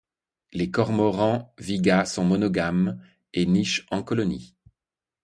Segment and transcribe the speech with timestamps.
[0.51, 2.99] Les Cormorans vigua sont monogames
[3.35, 4.55] et nichent en colonies.